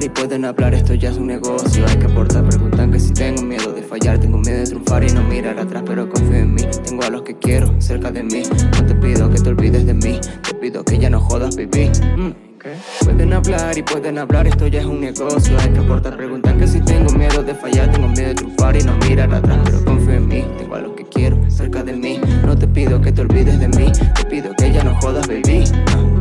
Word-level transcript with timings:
y 0.00 0.08
pueden 0.08 0.44
hablar, 0.44 0.74
esto 0.74 0.94
ya 0.94 1.10
es 1.10 1.16
un 1.16 1.26
negocio. 1.26 1.84
Hay 1.86 1.96
que 1.96 2.06
aportar, 2.06 2.44
preguntan 2.48 2.90
que 2.90 2.98
si 2.98 3.12
tengo 3.12 3.42
miedo 3.42 3.72
de 3.72 3.82
fallar, 3.82 4.18
tengo 4.18 4.38
miedo 4.38 4.58
de 4.58 4.64
triunfar 4.64 5.04
y 5.04 5.12
no 5.12 5.22
mirar 5.22 5.58
atrás, 5.58 5.82
pero 5.86 6.08
confío 6.08 6.36
en 6.36 6.54
mí. 6.54 6.62
Tengo 6.84 7.04
a 7.04 7.10
los 7.10 7.22
que 7.22 7.36
quiero 7.36 7.80
cerca 7.80 8.10
de 8.10 8.22
mí. 8.22 8.42
No 8.72 8.86
te 8.86 8.94
pido 8.94 9.30
que 9.30 9.38
te 9.38 9.48
olvides 9.50 9.86
de 9.86 9.94
mí, 9.94 10.20
te 10.42 10.54
pido 10.54 10.84
que 10.84 10.98
ya 10.98 11.10
no 11.10 11.20
jodas, 11.20 11.56
baby. 11.56 11.90
Mm. 12.16 12.32
Pueden 13.04 13.32
hablar 13.32 13.78
y 13.78 13.82
pueden 13.82 14.18
hablar, 14.18 14.46
esto 14.46 14.66
ya 14.66 14.80
es 14.80 14.86
un 14.86 15.00
negocio. 15.00 15.56
Hay 15.60 15.70
que 15.70 15.80
aportar, 15.80 16.16
preguntan 16.16 16.58
que 16.58 16.66
si 16.66 16.80
tengo 16.80 17.12
miedo 17.12 17.42
de 17.42 17.54
fallar, 17.54 17.90
tengo 17.92 18.08
miedo 18.08 18.28
de 18.28 18.34
triunfar 18.34 18.76
y 18.76 18.82
no 18.82 18.96
mirar 18.98 19.32
atrás, 19.32 19.58
pero 19.64 19.84
confío 19.84 20.14
en 20.14 20.28
mí. 20.28 20.44
Tengo 20.58 20.74
a 20.74 20.80
los 20.80 20.92
que 20.92 21.04
quiero 21.04 21.38
cerca 21.50 21.82
de 21.82 21.92
mí. 21.92 22.20
No 22.44 22.56
te 22.56 22.66
pido 22.66 23.00
que 23.00 23.12
te 23.12 23.20
olvides 23.20 23.60
de 23.60 23.68
mí, 23.68 23.92
te 24.14 24.24
pido 24.24 24.52
que 24.56 24.72
ya 24.72 24.82
no 24.82 24.94
jodas, 24.96 25.26
baby. 25.28 25.64
Uh. 25.96 26.18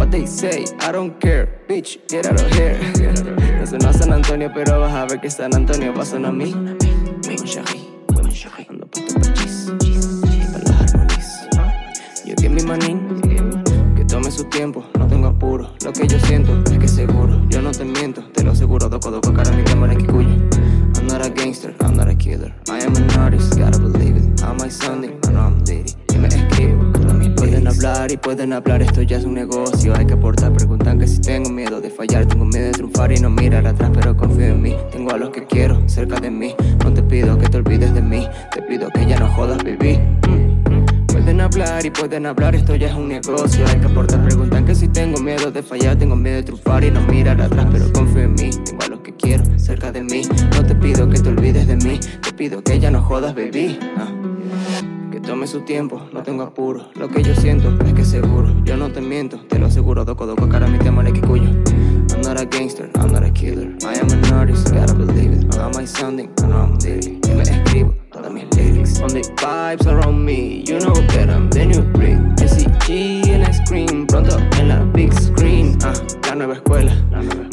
What 0.00 0.10
they 0.10 0.26
say, 0.26 0.64
I 0.80 0.92
don't 0.92 1.20
care, 1.20 1.49
bitch, 1.70 1.98
get 2.08 2.26
out 2.26 2.34
of 2.34 2.52
here. 2.52 2.78
No 3.60 3.66
sé 3.66 3.78
no 3.78 3.92
San 3.92 4.12
Antonio, 4.12 4.50
pero 4.52 4.80
vas 4.80 4.92
a 4.92 5.06
ver 5.06 5.20
que 5.20 5.30
San 5.30 5.54
Antonio 5.54 5.94
va 5.94 6.02
a 6.02 6.28
a 6.28 6.32
mí. 6.32 6.52
Ando 8.68 8.86
pa' 8.86 9.00
tu 9.00 9.14
pachis, 9.20 9.70
para 10.52 10.64
las 10.64 10.94
armonías. 10.94 11.48
Yo 12.26 12.34
que 12.34 12.48
mi 12.48 12.62
manín, 12.62 13.20
que 13.96 14.04
tome 14.04 14.32
su 14.32 14.44
tiempo, 14.44 14.84
no 14.98 15.06
tengo 15.06 15.28
apuro. 15.28 15.72
Lo 15.84 15.92
que 15.92 16.08
yo 16.08 16.18
siento 16.18 16.60
es 16.72 16.78
que 16.78 16.88
seguro, 16.88 17.40
yo 17.48 17.62
no 17.62 17.70
te 17.70 17.84
miento, 17.84 18.22
te 18.34 18.42
lo 18.42 18.50
aseguro, 18.50 18.88
doco 18.88 19.12
doco 19.12 19.32
cara 19.32 19.52
mi 19.52 19.62
cámara 19.62 19.94
que 19.94 20.06
cuyo. 20.06 20.34
I'm 20.96 21.06
not 21.06 21.24
a 21.24 21.30
gangster, 21.30 21.72
I'm 21.80 21.94
not 21.94 22.08
a 22.08 22.14
killer. 22.16 22.52
I 22.68 22.84
am 22.84 22.96
an 22.96 23.10
artist, 23.12 23.59
y 28.08 28.16
pueden 28.16 28.54
hablar, 28.54 28.80
esto 28.80 29.02
ya 29.02 29.18
es 29.18 29.24
un 29.24 29.34
negocio. 29.34 29.94
Hay 29.94 30.06
que 30.06 30.14
aportar, 30.14 30.52
preguntan 30.54 30.98
que 30.98 31.06
si 31.06 31.20
tengo 31.20 31.50
miedo 31.50 31.80
de 31.80 31.90
fallar, 31.90 32.24
tengo 32.24 32.46
miedo 32.46 32.66
de 32.66 32.72
triunfar 32.72 33.12
y 33.12 33.20
no 33.20 33.28
mirar 33.28 33.66
atrás, 33.66 33.90
pero 33.92 34.16
confío 34.16 34.46
en 34.46 34.62
mí. 34.62 34.76
Tengo 34.90 35.10
a 35.10 35.18
los 35.18 35.30
que 35.30 35.44
quiero 35.44 35.86
cerca 35.86 36.18
de 36.18 36.30
mí. 36.30 36.54
No 36.82 36.94
te 36.94 37.02
pido 37.02 37.36
que 37.38 37.48
te 37.48 37.58
olvides 37.58 37.92
de 37.92 38.00
mí, 38.00 38.26
te 38.54 38.62
pido 38.62 38.88
que 38.88 39.04
ya 39.04 39.18
no 39.18 39.28
jodas. 39.34 39.62
Mm. 39.62 41.06
Pueden 41.08 41.40
hablar 41.42 41.84
y 41.84 41.90
pueden 41.90 42.26
hablar, 42.26 42.54
esto 42.54 42.74
ya 42.74 42.88
es 42.88 42.94
un 42.94 43.08
negocio. 43.08 43.66
Hay 43.66 43.78
que 43.78 43.86
aportar, 43.86 44.24
preguntan 44.24 44.64
que 44.64 44.74
si 44.74 44.88
tengo 44.88 45.20
miedo 45.20 45.50
de 45.50 45.62
fallar, 45.62 45.96
tengo 45.96 46.16
miedo 46.16 46.36
de 46.36 46.42
triunfar 46.44 46.82
y 46.84 46.90
no 46.90 47.02
mirar 47.02 47.40
atrás, 47.42 47.66
pero 47.70 47.92
confío 47.92 48.22
en 48.22 48.34
mí. 48.34 48.50
Tengo 48.64 48.82
a 48.82 48.88
los 48.88 49.00
que 49.00 49.14
quiero 49.14 49.44
cerca 49.58 49.92
de 49.92 50.02
mí. 50.02 50.22
No 50.54 50.64
te 50.64 50.74
pido 50.74 51.06
que 51.10 51.20
te 51.20 51.28
olvides 51.28 51.66
de 51.66 51.76
mí, 51.76 52.00
te 52.22 52.32
pido 52.32 52.62
que 52.62 52.80
ya 52.80 52.90
no 52.90 53.02
jodas, 53.02 53.34
baby. 53.34 53.78
Ah. 53.98 54.19
Su 55.46 55.62
tiempo, 55.62 56.00
no 56.12 56.22
tengo 56.22 56.44
apuro. 56.44 56.90
Lo 56.94 57.08
que 57.08 57.24
yo 57.24 57.34
siento 57.34 57.76
es 57.84 57.92
que 57.92 58.04
seguro, 58.04 58.54
yo 58.62 58.76
no 58.76 58.92
te 58.92 59.00
miento, 59.00 59.40
te 59.48 59.58
lo 59.58 59.66
aseguro. 59.66 60.04
Doco, 60.04 60.24
doco, 60.24 60.48
cara, 60.48 60.68
mi 60.68 60.78
tema 60.78 61.02
que 61.02 61.20
cuyo. 61.20 61.48
I'm 62.12 62.20
not 62.22 62.40
a 62.40 62.44
gangster, 62.44 62.88
I'm 62.94 63.10
not 63.10 63.24
a 63.24 63.30
killer. 63.32 63.74
I 63.82 63.98
am 63.98 64.08
an 64.10 64.32
artist, 64.32 64.72
gotta 64.72 64.94
believe 64.94 65.32
it. 65.32 65.56
Am 65.56 65.72
I 65.76 65.84
sounding? 65.86 66.30
I 66.38 66.46
know 66.46 66.56
I'm 66.56 66.78
dirty. 66.78 67.18
Y 67.26 67.34
me 67.34 67.42
escribo 67.42 67.94
todas 68.12 68.32
mis 68.32 68.44
lyrics. 68.54 69.00
On 69.00 69.08
the 69.08 69.22
vibes 69.38 69.86
around 69.86 70.24
me, 70.24 70.62
you 70.68 70.78
know 70.78 70.94
that 70.94 71.28
I'm 71.28 71.50
the 71.50 71.66
new 71.66 71.82
breed. 71.94 72.20
SCG 72.38 73.28
en 73.28 73.42
el 73.42 73.52
screen, 73.52 74.06
pronto 74.06 74.36
en 74.60 74.68
la 74.68 74.84
big 74.92 75.12
screen. 75.12 75.76
Ah, 75.82 75.94
la 76.28 76.34
nueva 76.36 76.54
escuela, 76.54 76.94
la 77.10 77.22
nueva 77.22 77.49